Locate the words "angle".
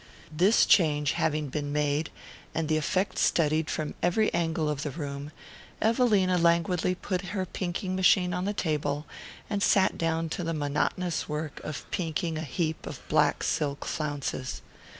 4.33-4.67